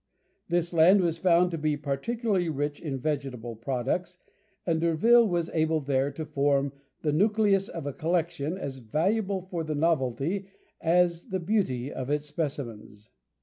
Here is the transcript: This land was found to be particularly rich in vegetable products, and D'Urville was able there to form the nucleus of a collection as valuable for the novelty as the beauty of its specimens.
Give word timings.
This 0.49 0.73
land 0.73 1.01
was 1.01 1.19
found 1.19 1.51
to 1.51 1.59
be 1.59 1.77
particularly 1.77 2.49
rich 2.49 2.79
in 2.79 2.97
vegetable 2.99 3.55
products, 3.55 4.17
and 4.65 4.81
D'Urville 4.81 5.27
was 5.27 5.51
able 5.53 5.79
there 5.79 6.09
to 6.13 6.25
form 6.25 6.73
the 7.03 7.11
nucleus 7.11 7.69
of 7.69 7.85
a 7.85 7.93
collection 7.93 8.57
as 8.57 8.77
valuable 8.77 9.43
for 9.43 9.63
the 9.63 9.75
novelty 9.75 10.47
as 10.81 11.27
the 11.29 11.39
beauty 11.39 11.93
of 11.93 12.09
its 12.09 12.25
specimens. 12.25 13.11